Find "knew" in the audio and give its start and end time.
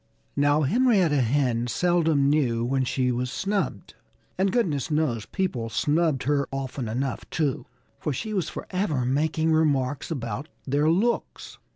2.27-2.65